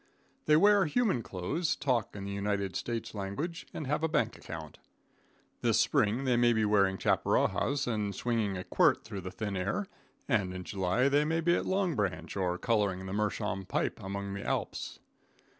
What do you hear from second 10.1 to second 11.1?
and in July